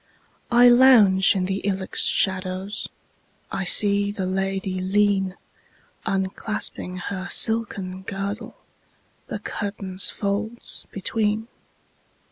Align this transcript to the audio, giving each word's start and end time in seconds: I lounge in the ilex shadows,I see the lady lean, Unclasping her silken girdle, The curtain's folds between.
I 0.49 0.67
lounge 0.67 1.35
in 1.35 1.45
the 1.45 1.59
ilex 1.59 2.05
shadows,I 2.07 3.65
see 3.65 4.11
the 4.11 4.25
lady 4.25 4.81
lean, 4.81 5.37
Unclasping 6.07 6.97
her 6.97 7.27
silken 7.29 8.01
girdle, 8.01 8.55
The 9.27 9.37
curtain's 9.37 10.09
folds 10.09 10.87
between. 10.89 11.49